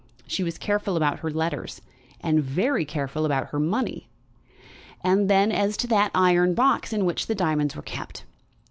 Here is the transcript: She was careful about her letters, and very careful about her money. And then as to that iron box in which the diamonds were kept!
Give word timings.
She 0.25 0.41
was 0.41 0.57
careful 0.57 0.97
about 0.97 1.19
her 1.19 1.29
letters, 1.29 1.79
and 2.21 2.39
very 2.41 2.85
careful 2.85 3.23
about 3.23 3.49
her 3.49 3.59
money. 3.59 4.09
And 5.03 5.29
then 5.29 5.51
as 5.51 5.77
to 5.77 5.85
that 5.89 6.09
iron 6.15 6.55
box 6.55 6.91
in 6.91 7.05
which 7.05 7.27
the 7.27 7.35
diamonds 7.35 7.75
were 7.75 7.83
kept! 7.83 8.23